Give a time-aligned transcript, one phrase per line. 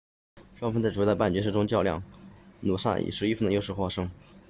[0.55, 2.01] 双方在主要的半决赛中较量
[2.61, 4.09] 努萨以11分的优势获胜